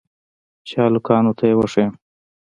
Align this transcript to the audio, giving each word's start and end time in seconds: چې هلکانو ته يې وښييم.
چې 0.67 0.75
هلکانو 0.85 1.31
ته 1.37 1.43
يې 1.49 1.55
وښييم. 1.57 1.93